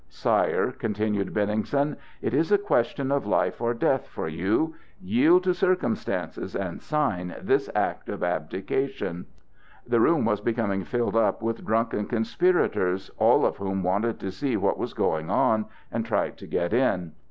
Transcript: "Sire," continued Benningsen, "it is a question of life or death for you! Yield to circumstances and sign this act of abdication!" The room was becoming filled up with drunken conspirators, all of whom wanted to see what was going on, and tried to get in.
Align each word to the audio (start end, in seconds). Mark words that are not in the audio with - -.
"Sire," 0.09 0.71
continued 0.71 1.31
Benningsen, 1.31 1.95
"it 2.23 2.33
is 2.33 2.51
a 2.51 2.57
question 2.57 3.11
of 3.11 3.27
life 3.27 3.61
or 3.61 3.75
death 3.75 4.07
for 4.07 4.27
you! 4.27 4.73
Yield 4.99 5.43
to 5.43 5.53
circumstances 5.53 6.55
and 6.55 6.81
sign 6.81 7.35
this 7.39 7.69
act 7.75 8.09
of 8.09 8.23
abdication!" 8.23 9.27
The 9.85 9.99
room 9.99 10.25
was 10.25 10.41
becoming 10.41 10.83
filled 10.85 11.15
up 11.15 11.43
with 11.43 11.63
drunken 11.63 12.07
conspirators, 12.07 13.11
all 13.19 13.45
of 13.45 13.57
whom 13.57 13.83
wanted 13.83 14.19
to 14.21 14.31
see 14.31 14.57
what 14.57 14.79
was 14.79 14.95
going 14.95 15.29
on, 15.29 15.67
and 15.91 16.03
tried 16.03 16.35
to 16.37 16.47
get 16.47 16.73
in. 16.73 17.11